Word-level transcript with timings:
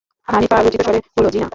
হানিফা 0.27 0.57
লজ্জিত 0.57 0.81
স্বরে 0.81 0.99
বলল, 1.15 1.27
জ্বি-না। 1.29 1.49